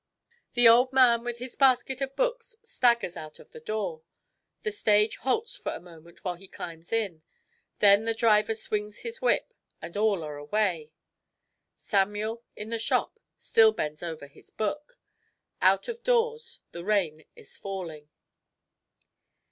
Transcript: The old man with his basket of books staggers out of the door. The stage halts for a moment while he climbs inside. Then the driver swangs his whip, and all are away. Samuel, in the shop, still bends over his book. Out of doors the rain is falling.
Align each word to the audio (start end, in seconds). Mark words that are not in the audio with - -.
The 0.55 0.67
old 0.67 0.91
man 0.91 1.23
with 1.23 1.37
his 1.37 1.55
basket 1.55 2.01
of 2.01 2.15
books 2.15 2.55
staggers 2.63 3.15
out 3.15 3.37
of 3.37 3.51
the 3.51 3.59
door. 3.59 4.01
The 4.63 4.71
stage 4.71 5.17
halts 5.17 5.55
for 5.55 5.73
a 5.73 5.79
moment 5.79 6.25
while 6.25 6.33
he 6.33 6.47
climbs 6.47 6.91
inside. 6.91 7.21
Then 7.81 8.05
the 8.05 8.15
driver 8.15 8.55
swangs 8.55 9.01
his 9.01 9.21
whip, 9.21 9.53
and 9.79 9.95
all 9.95 10.23
are 10.23 10.37
away. 10.37 10.89
Samuel, 11.75 12.41
in 12.55 12.69
the 12.71 12.79
shop, 12.79 13.19
still 13.37 13.73
bends 13.73 14.01
over 14.01 14.25
his 14.25 14.49
book. 14.49 14.97
Out 15.61 15.87
of 15.87 16.01
doors 16.01 16.61
the 16.71 16.83
rain 16.83 17.23
is 17.35 17.55
falling. 17.55 18.09